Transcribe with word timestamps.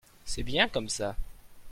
c'est 0.25 0.41
bien 0.41 0.67
comme 0.67 0.89
ça. 0.89 1.15